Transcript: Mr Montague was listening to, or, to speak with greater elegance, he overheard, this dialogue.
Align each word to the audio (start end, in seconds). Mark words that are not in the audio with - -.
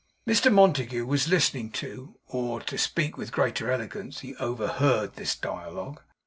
Mr 0.27 0.51
Montague 0.51 1.05
was 1.05 1.27
listening 1.27 1.69
to, 1.73 2.15
or, 2.27 2.59
to 2.59 2.75
speak 2.75 3.17
with 3.19 3.31
greater 3.31 3.71
elegance, 3.71 4.21
he 4.21 4.35
overheard, 4.37 5.13
this 5.13 5.35
dialogue. 5.35 6.01